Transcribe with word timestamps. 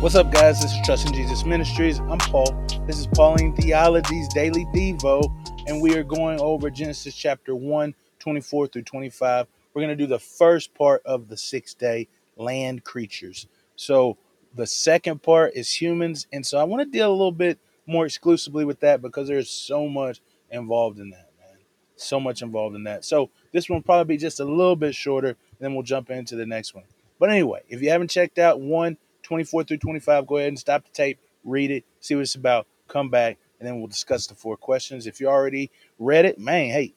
What's 0.00 0.14
up, 0.14 0.30
guys? 0.30 0.62
This 0.62 0.70
is 0.70 0.78
Trust 0.84 1.08
in 1.08 1.12
Jesus 1.12 1.44
Ministries. 1.44 1.98
I'm 1.98 2.18
Paul. 2.18 2.54
This 2.86 3.00
is 3.00 3.08
Pauline 3.08 3.52
Theology's 3.56 4.28
Daily 4.28 4.64
Devo, 4.66 5.28
and 5.66 5.82
we 5.82 5.96
are 5.96 6.04
going 6.04 6.38
over 6.40 6.70
Genesis 6.70 7.16
chapter 7.16 7.56
1, 7.56 7.96
24 8.20 8.68
through 8.68 8.82
25. 8.82 9.48
We're 9.74 9.82
going 9.82 9.98
to 9.98 10.00
do 10.00 10.06
the 10.06 10.20
first 10.20 10.72
part 10.72 11.02
of 11.04 11.26
the 11.26 11.36
six 11.36 11.74
day 11.74 12.06
land 12.36 12.84
creatures. 12.84 13.48
So, 13.74 14.16
the 14.54 14.68
second 14.68 15.24
part 15.24 15.54
is 15.54 15.80
humans, 15.80 16.28
and 16.32 16.46
so 16.46 16.58
I 16.58 16.62
want 16.62 16.80
to 16.82 16.88
deal 16.88 17.10
a 17.10 17.10
little 17.10 17.32
bit 17.32 17.58
more 17.84 18.06
exclusively 18.06 18.64
with 18.64 18.78
that 18.78 19.02
because 19.02 19.26
there's 19.26 19.50
so 19.50 19.88
much 19.88 20.20
involved 20.48 21.00
in 21.00 21.10
that, 21.10 21.30
man. 21.40 21.58
So 21.96 22.20
much 22.20 22.40
involved 22.40 22.76
in 22.76 22.84
that. 22.84 23.04
So, 23.04 23.30
this 23.52 23.68
one 23.68 23.78
will 23.78 23.82
probably 23.82 24.14
be 24.14 24.20
just 24.20 24.38
a 24.38 24.44
little 24.44 24.76
bit 24.76 24.94
shorter, 24.94 25.30
and 25.30 25.58
then 25.58 25.74
we'll 25.74 25.82
jump 25.82 26.08
into 26.08 26.36
the 26.36 26.46
next 26.46 26.72
one. 26.72 26.84
But 27.18 27.30
anyway, 27.30 27.62
if 27.68 27.82
you 27.82 27.90
haven't 27.90 28.10
checked 28.10 28.38
out 28.38 28.60
1, 28.60 28.96
24 29.28 29.64
through 29.64 29.76
25. 29.76 30.26
Go 30.26 30.38
ahead 30.38 30.48
and 30.48 30.58
stop 30.58 30.84
the 30.84 30.90
tape, 30.90 31.18
read 31.44 31.70
it, 31.70 31.84
see 32.00 32.14
what 32.14 32.22
it's 32.22 32.34
about, 32.34 32.66
come 32.88 33.10
back, 33.10 33.36
and 33.60 33.68
then 33.68 33.78
we'll 33.78 33.86
discuss 33.86 34.26
the 34.26 34.34
four 34.34 34.56
questions. 34.56 35.06
If 35.06 35.20
you 35.20 35.28
already 35.28 35.70
read 35.98 36.24
it, 36.24 36.38
man, 36.38 36.70
hey, 36.70 36.94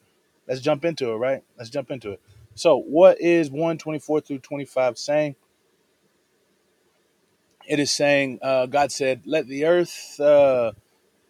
let's 0.47 0.61
jump 0.61 0.85
into 0.85 1.11
it, 1.11 1.15
right? 1.17 1.43
Let's 1.57 1.69
jump 1.69 1.91
into 1.91 2.11
it. 2.11 2.21
So, 2.55 2.77
what 2.77 3.19
is 3.19 3.51
124 3.51 4.21
through 4.21 4.39
25 4.39 4.97
saying? 4.97 5.35
It 7.67 7.79
is 7.79 7.91
saying, 7.91 8.39
uh, 8.41 8.65
God 8.65 8.91
said, 8.91 9.21
let 9.25 9.47
the 9.47 9.65
earth, 9.65 10.19
uh, 10.19 10.71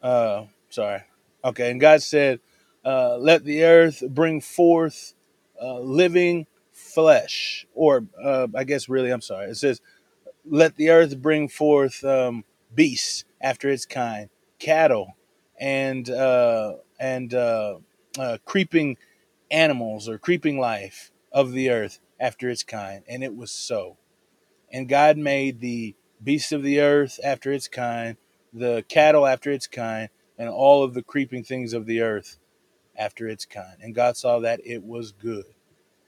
uh, 0.01 0.45
sorry, 0.69 1.01
okay, 1.43 1.71
and 1.71 1.81
God 1.81 2.01
said, 2.03 2.39
uh, 2.85 3.17
let 3.17 3.43
the 3.43 3.63
earth 3.63 4.03
bring 4.07 4.39
forth 4.39 5.13
uh, 5.61 5.79
living 5.79 6.47
flesh, 6.71 7.65
or 7.73 8.05
uh, 8.23 8.47
I 8.55 8.63
guess 8.63 8.87
really, 8.87 9.11
I'm 9.11 9.21
sorry, 9.21 9.47
it 9.49 9.55
says, 9.55 9.81
let 10.45 10.75
the 10.75 10.89
earth 10.89 11.21
bring 11.21 11.47
forth 11.47 12.03
um, 12.03 12.43
beasts 12.73 13.25
after 13.41 13.69
its 13.69 13.85
kind, 13.85 14.29
cattle, 14.59 15.15
and 15.59 16.09
uh, 16.09 16.75
and 16.99 17.33
uh, 17.33 17.77
uh, 18.17 18.37
creeping 18.45 18.97
animals 19.49 20.07
or 20.07 20.17
creeping 20.17 20.59
life 20.59 21.11
of 21.31 21.51
the 21.51 21.69
earth 21.69 21.99
after 22.19 22.49
its 22.49 22.63
kind. 22.63 23.03
And 23.07 23.23
it 23.23 23.35
was 23.35 23.51
so. 23.51 23.97
And 24.71 24.87
God 24.87 25.17
made 25.17 25.59
the 25.59 25.95
beasts 26.23 26.51
of 26.51 26.63
the 26.63 26.79
earth 26.79 27.19
after 27.23 27.51
its 27.51 27.67
kind, 27.67 28.17
the 28.53 28.85
cattle 28.87 29.27
after 29.27 29.51
its 29.51 29.67
kind, 29.67 30.09
and 30.37 30.49
all 30.49 30.83
of 30.83 30.93
the 30.93 31.03
creeping 31.03 31.43
things 31.43 31.73
of 31.73 31.85
the 31.85 32.01
earth 32.01 32.37
after 32.95 33.27
its 33.27 33.45
kind. 33.45 33.77
And 33.81 33.95
God 33.95 34.17
saw 34.17 34.39
that 34.39 34.61
it 34.63 34.83
was 34.83 35.11
good. 35.11 35.45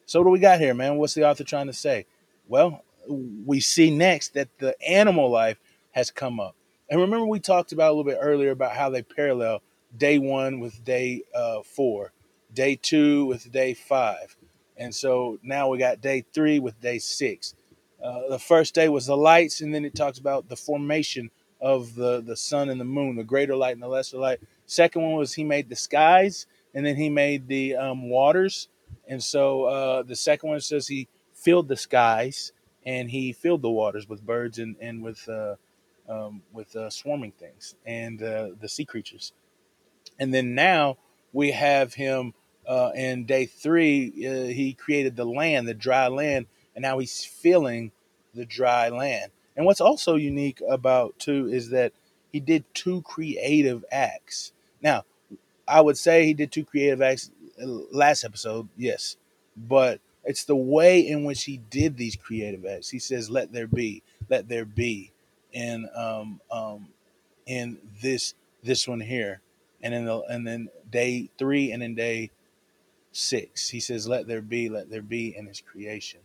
So, 0.05 0.19
what 0.19 0.25
do 0.25 0.31
we 0.31 0.39
got 0.39 0.59
here, 0.59 0.73
man? 0.73 0.97
What's 0.97 1.13
the 1.13 1.27
author 1.27 1.43
trying 1.43 1.67
to 1.67 1.73
say? 1.73 2.05
Well, 2.47 2.83
we 3.07 3.59
see 3.59 3.89
next 3.89 4.33
that 4.33 4.49
the 4.59 4.75
animal 4.81 5.29
life 5.29 5.57
has 5.91 6.11
come 6.11 6.39
up. 6.39 6.55
And 6.89 6.99
remember, 7.01 7.25
we 7.25 7.39
talked 7.39 7.71
about 7.71 7.87
a 7.87 7.93
little 7.95 8.03
bit 8.03 8.19
earlier 8.21 8.51
about 8.51 8.75
how 8.75 8.89
they 8.89 9.01
parallel 9.01 9.61
day 9.97 10.17
one 10.19 10.59
with 10.59 10.83
day 10.83 11.23
uh, 11.35 11.61
four, 11.63 12.11
day 12.53 12.75
two 12.75 13.25
with 13.25 13.51
day 13.51 13.73
five. 13.73 14.35
And 14.77 14.93
so 14.93 15.39
now 15.43 15.69
we 15.69 15.77
got 15.77 16.01
day 16.01 16.25
three 16.33 16.59
with 16.59 16.79
day 16.81 16.99
six. 16.99 17.55
Uh, 18.03 18.27
the 18.29 18.39
first 18.39 18.75
day 18.75 18.89
was 18.89 19.05
the 19.05 19.15
lights, 19.15 19.61
and 19.61 19.73
then 19.73 19.85
it 19.85 19.95
talks 19.95 20.19
about 20.19 20.49
the 20.49 20.55
formation 20.55 21.31
of 21.61 21.95
the, 21.95 22.21
the 22.21 22.35
sun 22.35 22.69
and 22.69 22.79
the 22.79 22.85
moon, 22.85 23.15
the 23.15 23.23
greater 23.23 23.55
light 23.55 23.73
and 23.73 23.81
the 23.81 23.87
lesser 23.87 24.17
light. 24.17 24.39
Second 24.65 25.03
one 25.03 25.13
was 25.13 25.33
he 25.33 25.43
made 25.43 25.69
the 25.69 25.75
skies, 25.75 26.45
and 26.73 26.85
then 26.85 26.95
he 26.95 27.09
made 27.09 27.47
the 27.47 27.75
um, 27.75 28.09
waters. 28.09 28.67
And 29.07 29.23
so 29.23 29.65
uh, 29.65 30.03
the 30.03 30.15
second 30.15 30.49
one 30.49 30.59
says 30.59 30.87
he 30.87 31.07
filled 31.33 31.69
the 31.69 31.77
skies 31.77 32.51
and 32.85 33.09
he 33.09 33.31
filled 33.31 33.61
the 33.61 33.69
waters 33.69 34.07
with 34.07 34.25
birds 34.25 34.59
and, 34.59 34.75
and 34.79 35.01
with 35.01 35.27
uh, 35.29 35.55
um, 36.09 36.41
with 36.51 36.75
uh, 36.75 36.89
swarming 36.89 37.31
things 37.31 37.75
and 37.85 38.21
uh, 38.21 38.49
the 38.59 38.67
sea 38.67 38.85
creatures. 38.85 39.33
And 40.19 40.33
then 40.33 40.53
now 40.53 40.97
we 41.31 41.51
have 41.51 41.93
him 41.93 42.33
uh, 42.67 42.91
in 42.95 43.25
day 43.25 43.45
three. 43.45 44.11
Uh, 44.27 44.47
he 44.47 44.73
created 44.73 45.15
the 45.15 45.25
land, 45.25 45.67
the 45.67 45.73
dry 45.73 46.07
land, 46.07 46.47
and 46.75 46.83
now 46.83 46.99
he's 46.99 47.23
filling 47.23 47.91
the 48.33 48.45
dry 48.45 48.89
land. 48.89 49.31
And 49.55 49.65
what's 49.65 49.81
also 49.81 50.15
unique 50.15 50.61
about 50.67 51.17
too 51.19 51.47
is 51.47 51.69
that 51.69 51.93
he 52.31 52.39
did 52.39 52.65
two 52.73 53.01
creative 53.03 53.85
acts. 53.91 54.51
Now, 54.81 55.03
I 55.67 55.81
would 55.81 55.97
say 55.97 56.25
he 56.25 56.33
did 56.33 56.51
two 56.51 56.65
creative 56.65 57.01
acts 57.01 57.31
uh, 57.61 57.67
last 57.91 58.23
episode, 58.23 58.67
yes, 58.75 59.17
but 59.55 60.01
it's 60.23 60.45
the 60.45 60.55
way 60.55 60.99
in 60.99 61.23
which 61.23 61.43
he 61.43 61.57
did 61.57 61.97
these 61.97 62.15
creative 62.15 62.65
acts. 62.65 62.89
He 62.89 62.99
says, 62.99 63.29
"Let 63.29 63.51
there 63.51 63.67
be, 63.67 64.03
let 64.29 64.47
there 64.47 64.65
be," 64.65 65.11
and 65.53 65.87
um, 65.95 66.41
um, 66.51 66.87
in 67.45 67.77
this 68.01 68.33
this 68.63 68.87
one 68.87 69.01
here, 69.01 69.41
and 69.81 69.93
in 69.93 70.05
the 70.05 70.21
and 70.29 70.47
then 70.47 70.69
day 70.89 71.29
three 71.37 71.71
and 71.71 71.83
in 71.83 71.95
day 71.95 72.31
six, 73.11 73.69
he 73.69 73.79
says, 73.79 74.07
"Let 74.07 74.27
there 74.27 74.41
be, 74.41 74.69
let 74.69 74.89
there 74.89 75.01
be," 75.01 75.35
in 75.35 75.47
his 75.47 75.61
creation. 75.61 76.21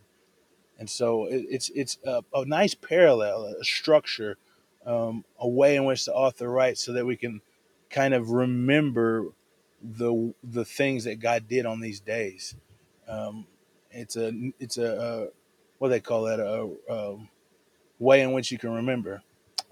And 0.79 0.89
so 0.89 1.25
it, 1.25 1.45
it's 1.49 1.69
it's 1.75 1.97
a, 2.05 2.23
a, 2.33 2.45
nice 2.45 2.73
parallel, 2.73 3.43
a 3.59 3.63
structure, 3.65 4.37
um, 4.85 5.25
a 5.37 5.47
way 5.47 5.75
in 5.75 5.83
which 5.83 6.05
the 6.05 6.13
author 6.13 6.49
writes, 6.49 6.81
so 6.81 6.93
that 6.93 7.05
we 7.05 7.17
can 7.17 7.41
kind 7.89 8.13
of 8.13 8.31
remember 8.31 9.33
the 9.83 10.33
the 10.41 10.63
things 10.63 11.03
that 11.03 11.19
God 11.19 11.49
did 11.49 11.65
on 11.65 11.81
these 11.81 11.99
days. 11.99 12.55
Um, 13.09 13.45
it's 13.91 14.15
a 14.15 14.31
it's 14.59 14.77
a 14.77 15.01
uh, 15.01 15.27
what 15.77 15.89
they 15.89 15.99
call 15.99 16.23
that 16.23 16.39
a, 16.39 16.69
a, 16.89 17.17
way 17.99 18.21
in 18.21 18.31
which 18.31 18.51
you 18.51 18.57
can 18.57 18.71
remember. 18.71 19.21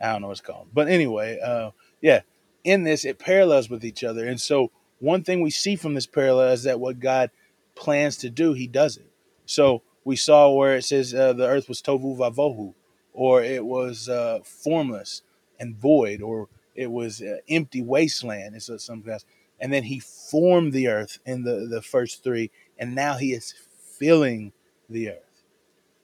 I 0.02 0.12
don't 0.12 0.22
know 0.22 0.28
what 0.28 0.34
it's 0.34 0.42
called, 0.42 0.68
but 0.74 0.88
anyway, 0.88 1.40
uh, 1.44 1.72
yeah. 2.02 2.22
In 2.64 2.84
this, 2.84 3.06
it 3.06 3.18
parallels 3.18 3.70
with 3.70 3.86
each 3.86 4.04
other, 4.04 4.28
and 4.28 4.42
so 4.42 4.72
one 5.00 5.24
thing 5.24 5.42
we 5.42 5.52
see 5.52 5.76
from 5.76 5.94
this 5.94 6.08
parallel 6.08 6.52
is 6.52 6.64
that 6.64 6.80
what 6.80 7.00
God 7.00 7.32
plans 7.76 8.18
to 8.18 8.30
do, 8.30 8.54
He 8.54 8.68
does 8.68 8.98
it. 8.98 9.10
So 9.46 9.84
we 10.04 10.16
saw 10.16 10.52
where 10.52 10.76
it 10.76 10.84
says 10.84 11.14
uh, 11.14 11.34
the 11.34 11.48
earth 11.48 11.70
was 11.70 11.82
tohu 11.82 12.18
vavohu, 12.18 12.74
or 13.14 13.44
it 13.44 13.66
was 13.66 14.10
uh, 14.10 14.40
formless 14.44 15.22
and 15.60 15.76
void, 15.76 16.22
or 16.22 16.50
it 16.76 16.92
was 16.92 17.22
uh, 17.22 17.38
empty 17.50 17.82
wasteland, 17.82 18.54
and 18.54 18.64
so 18.64 18.78
something 18.78 19.12
else. 19.12 19.26
And 19.60 19.72
then 19.72 19.84
He 19.84 20.00
formed 20.00 20.74
the 20.74 20.88
earth 20.88 21.20
in 21.26 21.44
the 21.44 21.68
the 21.70 21.82
first 21.82 22.24
three, 22.24 22.52
and 22.78 22.96
now 22.96 23.16
He 23.16 23.34
is 23.34 23.54
filling 23.98 24.52
the 24.90 25.10
earth. 25.10 25.44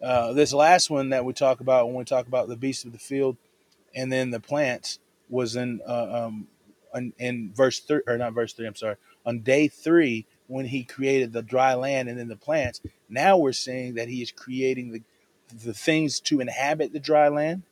Uh, 0.02 0.34
this 0.34 0.54
last 0.54 0.90
one 0.90 1.10
that 1.10 1.24
we 1.24 1.34
talk 1.34 1.62
about 1.62 1.88
when 1.88 1.96
we 1.96 2.04
talk 2.04 2.28
about 2.28 2.50
the 2.50 2.58
beasts 2.58 2.84
of 2.84 2.92
the 2.92 3.00
field 3.00 3.38
and 3.96 4.12
then 4.12 4.32
the 4.32 4.40
plants 4.40 5.00
was 5.30 5.56
in 5.56 5.82
uh, 5.88 6.26
um, 6.26 6.48
in, 6.94 7.14
in 7.18 7.52
verse 7.54 7.80
three 7.80 8.02
or 8.08 8.18
not 8.18 8.34
verse 8.34 8.54
three. 8.54 8.68
I'm 8.68 8.76
sorry. 8.76 8.96
On 9.26 9.40
day 9.40 9.68
three, 9.68 10.26
when 10.48 10.66
he 10.66 10.84
created 10.84 11.32
the 11.32 11.42
dry 11.42 11.74
land 11.74 12.10
and 12.10 12.20
then 12.20 12.28
the 12.28 12.36
plants, 12.36 12.82
now 13.10 13.38
we're 13.38 13.54
seeing 13.54 13.96
that 13.96 14.10
he 14.10 14.22
is 14.22 14.32
creating 14.32 14.92
the 14.92 15.02
the 15.64 15.74
things 15.74 16.20
to 16.20 16.40
inhabit 16.40 16.94
the 16.94 17.00
dry 17.00 17.28
land, 17.28 17.64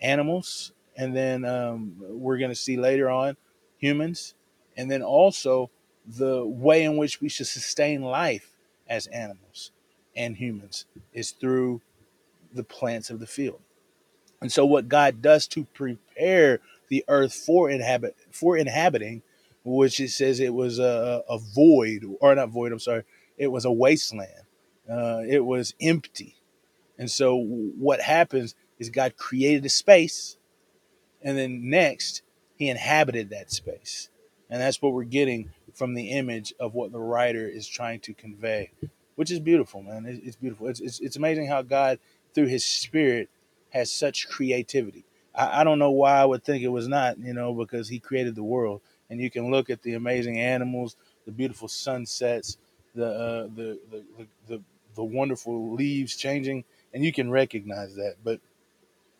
animals, 0.00 0.72
and 0.96 1.16
then 1.16 1.44
um, 1.44 1.96
we're 1.98 2.38
going 2.38 2.50
to 2.50 2.54
see 2.54 2.76
later 2.76 3.08
on 3.08 3.36
humans, 3.78 4.34
and 4.76 4.90
then 4.90 5.02
also 5.02 5.70
the 6.06 6.44
way 6.44 6.84
in 6.84 6.96
which 6.96 7.20
we 7.20 7.28
should 7.28 7.46
sustain 7.46 8.02
life 8.02 8.55
as 8.88 9.06
animals 9.08 9.72
and 10.14 10.36
humans 10.36 10.86
is 11.12 11.32
through 11.32 11.82
the 12.52 12.64
plants 12.64 13.10
of 13.10 13.20
the 13.20 13.26
field. 13.26 13.60
And 14.40 14.52
so 14.52 14.64
what 14.66 14.88
God 14.88 15.22
does 15.22 15.46
to 15.48 15.64
prepare 15.64 16.60
the 16.88 17.04
earth 17.08 17.34
for 17.34 17.70
inhabit 17.70 18.16
for 18.30 18.56
inhabiting, 18.56 19.22
which 19.64 19.98
it 19.98 20.10
says 20.10 20.40
it 20.40 20.54
was 20.54 20.78
a, 20.78 21.22
a 21.28 21.38
void 21.38 22.04
or 22.20 22.34
not 22.34 22.50
void, 22.50 22.72
I'm 22.72 22.78
sorry, 22.78 23.02
it 23.36 23.48
was 23.48 23.64
a 23.64 23.72
wasteland. 23.72 24.30
Uh, 24.88 25.22
it 25.28 25.44
was 25.44 25.74
empty. 25.80 26.36
And 26.98 27.10
so 27.10 27.36
what 27.36 28.00
happens 28.00 28.54
is 28.78 28.90
God 28.90 29.16
created 29.16 29.64
a 29.64 29.68
space 29.68 30.36
and 31.22 31.36
then 31.36 31.68
next 31.68 32.22
he 32.56 32.68
inhabited 32.68 33.30
that 33.30 33.50
space. 33.50 34.08
And 34.48 34.60
that's 34.60 34.80
what 34.80 34.92
we're 34.92 35.04
getting 35.04 35.50
from 35.76 35.92
the 35.92 36.10
image 36.10 36.54
of 36.58 36.74
what 36.74 36.90
the 36.90 36.98
writer 36.98 37.46
is 37.46 37.68
trying 37.68 38.00
to 38.00 38.14
convey, 38.14 38.70
which 39.14 39.30
is 39.30 39.38
beautiful, 39.38 39.82
man. 39.82 40.06
It's, 40.06 40.26
it's 40.26 40.36
beautiful. 40.36 40.68
It's, 40.68 40.80
it's, 40.80 41.00
it's 41.00 41.16
amazing 41.16 41.48
how 41.48 41.60
God, 41.60 41.98
through 42.34 42.46
His 42.46 42.64
Spirit, 42.64 43.28
has 43.70 43.92
such 43.92 44.26
creativity. 44.26 45.04
I, 45.34 45.60
I 45.60 45.64
don't 45.64 45.78
know 45.78 45.90
why 45.90 46.14
I 46.18 46.24
would 46.24 46.42
think 46.42 46.64
it 46.64 46.68
was 46.68 46.88
not, 46.88 47.18
you 47.18 47.34
know, 47.34 47.52
because 47.52 47.90
He 47.90 47.98
created 47.98 48.34
the 48.34 48.42
world, 48.42 48.80
and 49.10 49.20
you 49.20 49.30
can 49.30 49.50
look 49.50 49.68
at 49.68 49.82
the 49.82 49.92
amazing 49.92 50.40
animals, 50.40 50.96
the 51.26 51.32
beautiful 51.32 51.68
sunsets, 51.68 52.56
the 52.94 53.06
uh, 53.06 53.42
the, 53.54 53.78
the, 53.90 54.04
the 54.16 54.26
the 54.48 54.62
the 54.94 55.04
wonderful 55.04 55.74
leaves 55.74 56.16
changing, 56.16 56.64
and 56.94 57.04
you 57.04 57.12
can 57.12 57.30
recognize 57.30 57.96
that. 57.96 58.14
But 58.24 58.40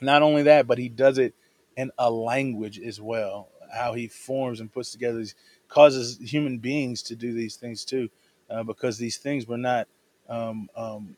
not 0.01 0.23
only 0.23 0.45
that, 0.45 0.67
but 0.67 0.79
He 0.79 0.89
does 0.89 1.19
it 1.19 1.35
in 1.77 1.91
a 1.99 2.11
language 2.11 2.81
as 2.81 2.99
well. 2.99 3.49
How 3.75 3.93
He 3.93 4.09
forms 4.09 4.61
and 4.61 4.73
puts 4.73 4.91
together 4.91 5.19
these 5.19 5.35
causes 5.69 6.19
human 6.19 6.59
beings 6.59 7.03
to 7.03 7.17
do 7.17 7.33
these 7.33 7.57
things 7.57 7.85
too, 7.85 8.09
uh, 8.51 8.63
because 8.63 8.99
these 8.99 9.17
things 9.17 9.47
were 9.47 9.59
not 9.59 9.89
um, 10.29 10.69
um, 10.77 11.17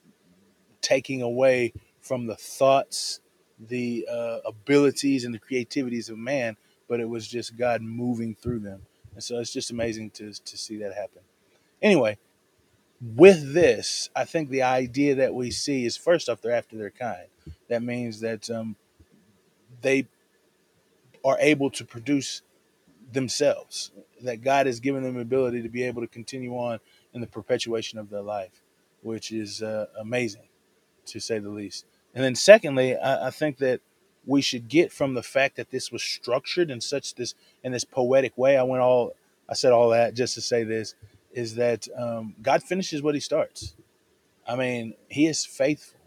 taking 0.80 1.22
away 1.22 1.72
from 2.00 2.26
the 2.26 2.36
thoughts 2.36 3.20
the 3.58 4.06
uh, 4.10 4.38
abilities 4.44 5.24
and 5.24 5.34
the 5.34 5.38
creativities 5.38 6.08
of 6.08 6.18
man, 6.18 6.56
but 6.88 7.00
it 7.00 7.08
was 7.08 7.26
just 7.26 7.56
God 7.56 7.82
moving 7.82 8.34
through 8.34 8.60
them. 8.60 8.82
And 9.14 9.22
so 9.22 9.38
it's 9.38 9.52
just 9.52 9.70
amazing 9.70 10.10
to, 10.10 10.32
to 10.32 10.56
see 10.56 10.76
that 10.78 10.94
happen. 10.94 11.22
Anyway, 11.82 12.18
with 13.00 13.52
this, 13.52 14.10
I 14.14 14.24
think 14.24 14.50
the 14.50 14.62
idea 14.62 15.16
that 15.16 15.34
we 15.34 15.50
see 15.50 15.84
is 15.84 15.96
first 15.96 16.28
off, 16.28 16.40
they're 16.40 16.52
after 16.52 16.76
their 16.76 16.90
kind. 16.90 17.26
That 17.68 17.82
means 17.82 18.20
that 18.20 18.48
um, 18.50 18.76
they 19.82 20.06
are 21.24 21.36
able 21.40 21.70
to 21.70 21.84
produce 21.84 22.42
themselves, 23.12 23.90
that 24.22 24.42
God 24.42 24.66
has 24.66 24.80
given 24.80 25.02
them 25.02 25.14
the 25.14 25.20
ability 25.20 25.62
to 25.62 25.68
be 25.68 25.84
able 25.84 26.02
to 26.02 26.08
continue 26.08 26.52
on 26.52 26.80
in 27.12 27.20
the 27.20 27.26
perpetuation 27.26 27.98
of 27.98 28.10
their 28.10 28.22
life, 28.22 28.62
which 29.02 29.32
is 29.32 29.62
uh, 29.62 29.86
amazing 29.98 30.48
to 31.06 31.20
say 31.20 31.38
the 31.38 31.50
least. 31.50 31.86
And 32.14 32.24
then, 32.24 32.34
secondly, 32.34 32.96
I, 32.96 33.28
I 33.28 33.30
think 33.30 33.58
that 33.58 33.80
we 34.26 34.42
should 34.42 34.68
get 34.68 34.92
from 34.92 35.14
the 35.14 35.22
fact 35.22 35.56
that 35.56 35.70
this 35.70 35.90
was 35.90 36.02
structured 36.02 36.70
in 36.70 36.80
such 36.80 37.14
this 37.14 37.34
in 37.62 37.72
this 37.72 37.84
poetic 37.84 38.36
way. 38.36 38.56
I 38.56 38.62
went 38.62 38.82
all 38.82 39.14
I 39.48 39.54
said 39.54 39.72
all 39.72 39.90
that 39.90 40.14
just 40.14 40.34
to 40.34 40.40
say 40.40 40.64
this 40.64 40.94
is 41.32 41.54
that 41.56 41.88
um, 41.96 42.34
God 42.42 42.62
finishes 42.62 43.02
what 43.02 43.14
He 43.14 43.20
starts. 43.20 43.74
I 44.46 44.56
mean, 44.56 44.94
He 45.08 45.26
is 45.26 45.44
faithful. 45.46 46.00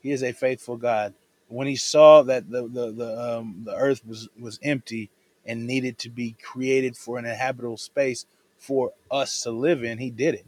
He 0.00 0.12
is 0.12 0.22
a 0.22 0.32
faithful 0.32 0.76
God. 0.76 1.14
When 1.48 1.66
He 1.66 1.76
saw 1.76 2.22
that 2.22 2.50
the 2.50 2.62
the 2.62 2.92
the, 2.92 3.38
um, 3.38 3.62
the 3.64 3.74
earth 3.74 4.06
was 4.06 4.28
was 4.38 4.58
empty 4.62 5.10
and 5.44 5.66
needed 5.66 5.98
to 5.98 6.10
be 6.10 6.36
created 6.42 6.96
for 6.96 7.18
an 7.18 7.24
inhabitable 7.24 7.76
space 7.76 8.26
for 8.58 8.92
us 9.10 9.42
to 9.42 9.50
live 9.50 9.82
in, 9.82 9.98
He 9.98 10.10
did 10.10 10.34
it. 10.36 10.46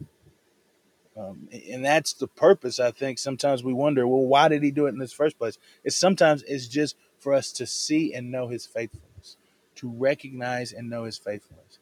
Um, 1.17 1.47
and 1.69 1.83
that's 1.83 2.13
the 2.13 2.27
purpose. 2.27 2.79
I 2.79 2.91
think 2.91 3.19
sometimes 3.19 3.63
we 3.63 3.73
wonder, 3.73 4.05
well, 4.07 4.25
why 4.25 4.49
did 4.49 4.63
he 4.63 4.71
do 4.71 4.85
it 4.85 4.89
in 4.89 4.99
this 4.99 5.13
first 5.13 5.37
place? 5.37 5.57
It's 5.83 5.95
sometimes 5.95 6.43
it's 6.43 6.67
just 6.67 6.97
for 7.19 7.33
us 7.33 7.51
to 7.53 7.65
see 7.65 8.13
and 8.13 8.31
know 8.31 8.49
his 8.49 8.65
faithfulness, 8.65 9.37
to 9.75 9.89
recognize 9.89 10.73
and 10.73 10.89
know 10.89 11.05
his 11.05 11.17
faithfulness. 11.17 11.79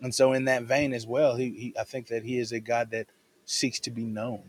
And 0.00 0.14
so, 0.14 0.32
in 0.32 0.44
that 0.44 0.62
vein 0.62 0.92
as 0.92 1.08
well, 1.08 1.34
he, 1.34 1.50
he 1.50 1.74
I 1.78 1.82
think 1.82 2.06
that 2.06 2.22
he 2.22 2.38
is 2.38 2.52
a 2.52 2.60
God 2.60 2.92
that 2.92 3.08
seeks 3.44 3.80
to 3.80 3.90
be 3.90 4.04
known. 4.04 4.44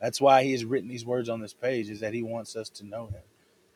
That's 0.00 0.20
why 0.20 0.44
he 0.44 0.52
has 0.52 0.64
written 0.66 0.88
these 0.88 1.06
words 1.06 1.30
on 1.30 1.40
this 1.40 1.54
page, 1.54 1.88
is 1.88 2.00
that 2.00 2.12
he 2.12 2.22
wants 2.22 2.56
us 2.56 2.68
to 2.70 2.86
know 2.86 3.06
him, 3.06 3.22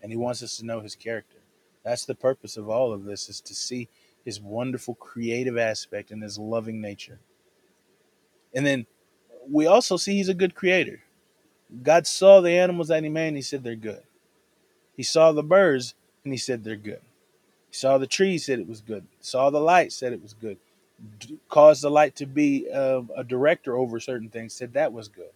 and 0.03 0.13
he 0.13 0.19
wants 0.19 0.43
us 0.43 0.59
to 0.59 0.67
know 0.67 0.81
his 0.81 0.95
character. 0.95 1.39
That's 1.85 2.05
the 2.05 2.15
purpose 2.15 2.57
of 2.57 2.69
all 2.69 2.93
of 2.93 3.05
this: 3.05 3.29
is 3.29 3.41
to 3.43 3.55
see 3.55 3.89
his 4.25 4.41
wonderful 4.41 4.95
creative 4.95 5.59
aspect 5.59 6.11
and 6.11 6.23
his 6.23 6.39
loving 6.39 6.81
nature. 6.81 7.19
And 8.55 8.67
then 8.67 8.87
we 9.49 9.67
also 9.67 9.97
see 9.97 10.17
he's 10.17 10.29
a 10.29 10.35
good 10.35 10.55
creator. 10.55 11.01
God 11.83 12.07
saw 12.07 12.41
the 12.41 12.53
animals 12.53 12.89
that 12.89 13.03
he 13.03 13.09
made 13.09 13.29
and 13.29 13.37
he 13.37 13.43
said 13.43 13.65
they're 13.65 13.77
good. 13.77 14.03
He 14.97 15.03
saw 15.03 15.33
the 15.33 15.43
birds 15.43 15.95
and 16.25 16.33
he 16.33 16.39
said 16.39 16.65
they're 16.65 16.77
good. 16.77 17.03
He 17.71 17.77
saw 17.77 17.99
the 17.99 18.07
trees, 18.07 18.47
said 18.47 18.61
it 18.61 18.69
was 18.69 18.81
good. 18.81 19.07
Saw 19.21 19.51
the 19.51 19.61
light, 19.61 19.93
said 19.93 20.13
it 20.13 20.23
was 20.23 20.35
good. 20.35 20.59
D- 21.19 21.39
caused 21.49 21.83
the 21.83 21.91
light 21.91 22.15
to 22.17 22.27
be 22.27 22.69
uh, 22.73 23.03
a 23.17 23.25
director 23.25 23.77
over 23.77 23.99
certain 23.99 24.29
things, 24.29 24.55
said 24.55 24.75
that 24.75 24.93
was 24.93 25.09
good. 25.09 25.33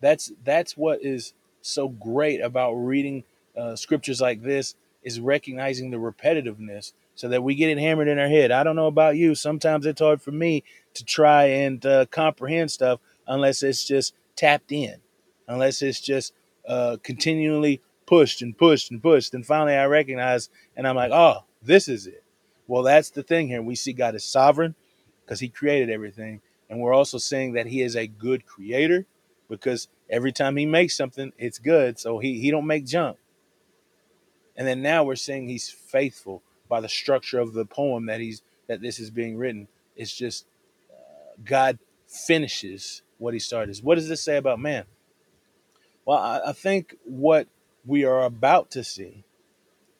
That's 0.00 0.32
that's 0.44 0.76
what 0.76 1.02
is 1.02 1.32
so 1.62 1.88
great 1.88 2.40
about 2.40 2.74
reading 2.74 3.24
uh, 3.56 3.76
scriptures 3.76 4.20
like 4.20 4.42
this 4.42 4.74
is 5.02 5.20
recognizing 5.20 5.90
the 5.90 5.96
repetitiveness 5.96 6.92
so 7.14 7.28
that 7.28 7.42
we 7.42 7.54
get 7.54 7.70
it 7.70 7.78
hammered 7.78 8.08
in 8.08 8.18
our 8.18 8.28
head. 8.28 8.50
I 8.50 8.62
don't 8.62 8.76
know 8.76 8.86
about 8.86 9.16
you. 9.16 9.34
Sometimes 9.34 9.86
it's 9.86 10.00
hard 10.00 10.22
for 10.22 10.32
me 10.32 10.64
to 10.94 11.04
try 11.04 11.44
and 11.44 11.84
uh, 11.84 12.06
comprehend 12.06 12.70
stuff 12.70 13.00
unless 13.26 13.62
it's 13.62 13.84
just 13.86 14.14
tapped 14.36 14.72
in, 14.72 14.96
unless 15.46 15.82
it's 15.82 16.00
just 16.00 16.32
uh, 16.66 16.96
continually 17.02 17.80
pushed 18.06 18.42
and 18.42 18.56
pushed 18.56 18.90
and 18.90 19.02
pushed. 19.02 19.34
And 19.34 19.44
finally, 19.46 19.74
I 19.74 19.86
recognize 19.86 20.50
and 20.76 20.86
I'm 20.86 20.96
like, 20.96 21.12
oh, 21.12 21.44
this 21.62 21.88
is 21.88 22.06
it. 22.06 22.24
Well, 22.66 22.82
that's 22.82 23.10
the 23.10 23.22
thing 23.22 23.48
here. 23.48 23.62
We 23.62 23.74
see 23.74 23.92
God 23.92 24.14
is 24.14 24.24
sovereign 24.24 24.74
because 25.24 25.40
He 25.40 25.48
created 25.48 25.90
everything. 25.90 26.40
And 26.68 26.80
we're 26.80 26.94
also 26.94 27.18
saying 27.18 27.52
that 27.52 27.66
He 27.66 27.82
is 27.82 27.96
a 27.96 28.06
good 28.06 28.46
creator 28.46 29.06
because 29.48 29.88
every 30.08 30.32
time 30.32 30.56
He 30.56 30.66
makes 30.66 30.96
something, 30.96 31.32
it's 31.36 31.58
good. 31.58 31.98
So 31.98 32.18
He, 32.18 32.40
he 32.40 32.50
don't 32.50 32.66
make 32.66 32.86
junk. 32.86 33.18
And 34.56 34.66
then 34.66 34.82
now 34.82 35.04
we're 35.04 35.16
saying 35.16 35.48
He's 35.48 35.68
faithful 35.68 36.42
by 36.70 36.80
the 36.80 36.88
structure 36.88 37.38
of 37.38 37.52
the 37.52 37.66
poem 37.66 38.06
that 38.06 38.20
he's 38.20 38.42
that 38.68 38.80
this 38.80 38.98
is 38.98 39.10
being 39.10 39.36
written. 39.36 39.68
It's 39.96 40.14
just 40.14 40.46
uh, 40.90 41.34
God 41.44 41.78
finishes 42.06 43.02
what 43.18 43.34
he 43.34 43.40
started. 43.40 43.76
What 43.82 43.96
does 43.96 44.08
this 44.08 44.22
say 44.22 44.36
about 44.36 44.60
man? 44.60 44.84
Well, 46.06 46.18
I, 46.18 46.40
I 46.46 46.52
think 46.52 46.94
what 47.04 47.48
we 47.84 48.04
are 48.04 48.22
about 48.22 48.70
to 48.72 48.84
see 48.84 49.24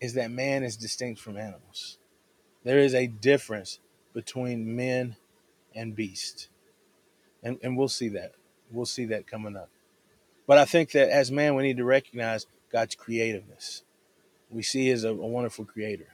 is 0.00 0.14
that 0.14 0.30
man 0.30 0.62
is 0.62 0.76
distinct 0.76 1.20
from 1.20 1.36
animals. 1.36 1.98
There 2.62 2.78
is 2.78 2.94
a 2.94 3.08
difference 3.08 3.80
between 4.14 4.76
men 4.76 5.16
and 5.74 5.94
beast. 5.94 6.48
And, 7.42 7.58
and 7.62 7.76
we'll 7.76 7.88
see 7.88 8.08
that. 8.10 8.32
We'll 8.70 8.86
see 8.86 9.06
that 9.06 9.26
coming 9.26 9.56
up. 9.56 9.68
But 10.46 10.58
I 10.58 10.64
think 10.64 10.92
that 10.92 11.10
as 11.10 11.30
man, 11.30 11.54
we 11.54 11.64
need 11.64 11.78
to 11.78 11.84
recognize 11.84 12.46
God's 12.72 12.94
creativeness. 12.94 13.82
We 14.50 14.62
see 14.62 14.90
as 14.90 15.04
a, 15.04 15.10
a 15.10 15.14
wonderful 15.14 15.64
creator 15.64 16.08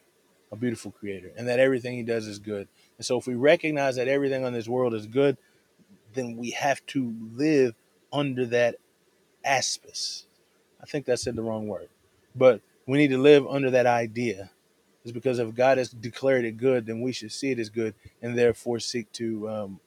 a 0.52 0.56
beautiful 0.56 0.90
creator 0.90 1.32
and 1.36 1.48
that 1.48 1.58
everything 1.58 1.96
he 1.96 2.02
does 2.02 2.26
is 2.26 2.38
good. 2.38 2.68
And 2.98 3.04
so 3.04 3.18
if 3.18 3.26
we 3.26 3.34
recognize 3.34 3.96
that 3.96 4.08
everything 4.08 4.44
on 4.44 4.52
this 4.52 4.68
world 4.68 4.94
is 4.94 5.06
good, 5.06 5.36
then 6.14 6.36
we 6.36 6.50
have 6.50 6.84
to 6.86 7.14
live 7.34 7.74
under 8.12 8.46
that 8.46 8.76
aspect. 9.44 10.24
I 10.80 10.86
think 10.86 11.06
that 11.06 11.18
said 11.18 11.36
the 11.36 11.42
wrong 11.42 11.66
word. 11.66 11.88
But 12.34 12.60
we 12.86 12.98
need 12.98 13.08
to 13.08 13.18
live 13.18 13.46
under 13.46 13.70
that 13.70 13.86
idea. 13.86 14.50
It's 15.02 15.12
because 15.12 15.38
if 15.38 15.54
God 15.54 15.78
has 15.78 15.90
declared 15.90 16.44
it 16.44 16.56
good, 16.56 16.86
then 16.86 17.00
we 17.00 17.12
should 17.12 17.32
see 17.32 17.50
it 17.50 17.58
as 17.58 17.68
good 17.68 17.94
and 18.22 18.36
therefore 18.36 18.80
seek 18.80 19.10
to 19.12 19.48
um, 19.48 19.80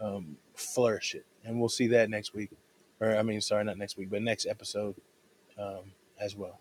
um, 0.00 0.36
flourish 0.54 1.14
it. 1.14 1.24
And 1.44 1.58
we'll 1.58 1.68
see 1.68 1.88
that 1.88 2.10
next 2.10 2.34
week. 2.34 2.50
Or, 3.00 3.16
I 3.16 3.22
mean, 3.22 3.40
sorry, 3.40 3.64
not 3.64 3.78
next 3.78 3.96
week, 3.96 4.10
but 4.10 4.22
next 4.22 4.46
episode 4.46 4.94
um, 5.58 5.92
as 6.20 6.36
well. 6.36 6.60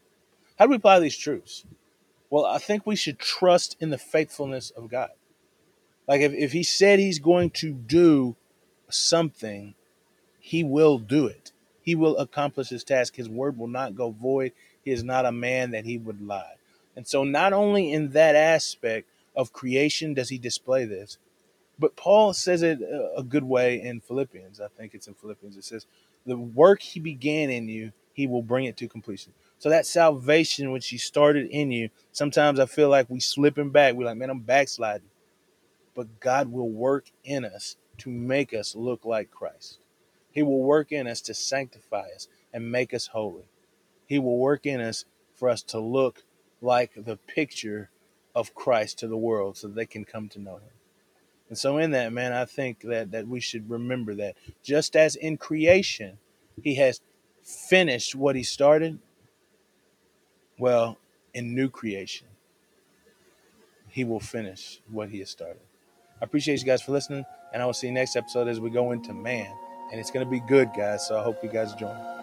How 0.60 0.66
do 0.66 0.72
we 0.72 0.76
apply 0.76 1.00
these 1.00 1.18
truths? 1.18 1.64
Well, 2.30 2.46
I 2.46 2.58
think 2.58 2.86
we 2.86 2.98
should 2.98 3.18
trust 3.18 3.78
in 3.80 3.90
the 3.90 3.98
faithfulness 3.98 4.72
of 4.72 4.90
God. 4.90 5.12
Like 6.08 6.22
if, 6.22 6.34
if 6.34 6.52
he 6.52 6.64
said 6.64 7.00
he's 7.00 7.20
going 7.20 7.52
to 7.52 7.72
do 7.72 8.36
something, 8.90 9.74
he 10.40 10.64
will 10.64 11.00
do 11.00 11.26
it. 11.26 11.54
He 11.82 11.96
will 11.96 12.18
accomplish 12.18 12.70
his 12.70 12.84
task. 12.84 13.16
His 13.16 13.30
word 13.30 13.58
will 13.58 13.68
not 13.68 13.96
go 13.96 14.12
void. 14.12 14.52
He 14.84 14.92
is 14.92 15.04
not 15.04 15.26
a 15.26 15.32
man 15.32 15.72
that 15.72 15.86
he 15.86 15.98
would 15.98 16.22
lie. 16.22 16.56
And 16.96 17.08
so, 17.08 17.24
not 17.24 17.54
only 17.54 17.92
in 17.94 18.10
that 18.12 18.36
aspect 18.36 19.08
of 19.36 19.54
creation 19.54 20.13
does 20.13 20.30
he 20.30 20.38
display 20.38 20.86
this, 20.86 21.18
but 21.80 21.96
Paul 21.96 22.34
says 22.34 22.62
it 22.62 22.80
a 23.16 23.24
good 23.24 23.46
way 23.46 23.82
in 23.82 24.01
Philippians. 24.01 24.60
I 24.60 24.68
think 24.68 24.94
it's 24.94 25.08
in 25.08 25.13
Philippians. 25.13 25.56
It 25.56 25.63
says, 25.63 25.86
The 26.25 26.38
work 26.38 26.82
he 26.82 27.00
began 27.00 27.50
in 27.50 27.70
you, 27.70 27.94
he 28.13 28.28
will 28.28 28.42
bring 28.42 28.66
it 28.66 28.75
to 28.78 28.88
completion. 28.89 29.32
So 29.60 29.70
that 29.70 29.86
salvation, 29.86 30.72
which 30.72 30.88
he 30.88 30.98
started 30.98 31.50
in 31.51 31.72
you, 31.72 31.89
sometimes 32.12 32.60
I 32.60 32.66
feel 32.66 32.89
like 32.89 33.10
we 33.10 33.20
slipping 33.20 33.70
back. 33.70 33.94
We're 33.94 34.06
like, 34.06 34.18
man, 34.18 34.30
I'm 34.30 34.39
backsliding. 34.39 35.10
But 35.94 36.20
God 36.20 36.51
will 36.51 36.70
work 36.70 37.12
in 37.24 37.44
us 37.44 37.75
to 38.00 38.10
make 38.10 38.54
us 38.54 38.75
look 38.75 39.04
like 39.06 39.32
Christ. 39.32 39.80
He 40.32 40.44
will 40.44 40.63
work 40.63 40.92
in 40.92 41.08
us 41.08 41.20
to 41.22 41.34
sanctify 41.34 42.08
us 42.16 42.28
and 42.54 42.72
make 42.72 42.94
us 42.94 43.08
holy. 43.08 43.50
He 44.06 44.18
will 44.18 44.38
work 44.38 44.66
in 44.66 44.80
us 44.80 45.06
for 45.36 45.50
us 45.50 45.62
to 45.63 45.80
look 45.80 46.24
like 46.62 46.92
the 46.96 47.18
picture 47.18 47.89
of 48.34 48.56
Christ 48.56 49.00
to 49.00 49.08
the 49.08 49.18
world 49.18 49.58
so 49.58 49.68
they 49.68 49.86
can 49.86 50.06
come 50.06 50.30
to 50.30 50.39
know 50.39 50.56
him. 50.56 50.72
And 51.50 51.58
so 51.58 51.78
in 51.78 51.92
that, 51.92 52.13
man, 52.13 52.32
I 52.32 52.46
think 52.46 52.82
that 52.82 53.12
that 53.12 53.28
we 53.28 53.39
should 53.39 53.70
remember 53.70 54.13
that 54.16 54.36
just 54.63 54.96
as 54.96 55.16
in 55.16 55.38
creation, 55.38 56.20
he 56.62 56.75
has 56.75 57.01
finished 57.44 58.16
what 58.16 58.36
he 58.36 58.44
started, 58.44 59.00
well, 60.60 60.98
in 61.34 61.56
new 61.56 61.70
creation, 61.70 62.28
he 63.88 64.04
will 64.04 64.20
finish 64.20 64.82
what 64.92 65.10
he 65.10 65.20
has 65.20 65.30
started. 65.30 65.62
I 66.22 66.25
appreciate 66.25 66.60
you 66.60 66.66
guys 66.66 66.82
for 66.82 66.92
listening, 66.92 67.25
and 67.54 67.62
I 67.62 67.66
will 67.66 67.74
see 67.74 67.88
you 67.88 67.94
next 67.94 68.16
episode 68.16 68.48
as 68.48 68.60
we 68.60 68.70
go 68.70 68.92
into 68.92 69.13
man. 69.13 69.51
And 69.92 70.00
it's 70.00 70.12
going 70.12 70.25
to 70.25 70.30
be 70.30 70.42
good, 70.42 70.70
guys. 70.78 71.08
So 71.08 71.18
I 71.18 71.24
hope 71.24 71.44
you 71.44 71.50
guys 71.50 71.74
join. 71.74 72.19